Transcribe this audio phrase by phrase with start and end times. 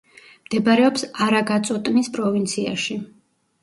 [0.45, 3.03] მდებარეობს არაგაწოტნის პროვინციაში.